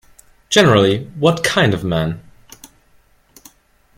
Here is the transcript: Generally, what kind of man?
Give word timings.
Generally, 0.49 1.03
what 1.19 1.43
kind 1.43 1.75
of 1.75 1.83
man? 1.83 2.21